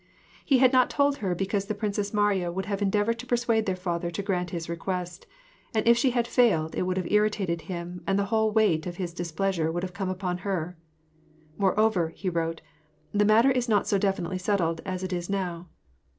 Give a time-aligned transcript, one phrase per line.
[0.43, 3.75] He had not told her because the Princess Mariya would have endeavored to persuade their
[3.75, 5.27] father to grant his request
[5.75, 8.87] j and if she had failed, it would have irritated him, and the whole weight
[8.87, 10.75] of his displeasure would have come upon her."
[11.59, 12.61] Moreover," he wrote,"
[13.11, 15.67] the matter was not so definitely settled as it is now.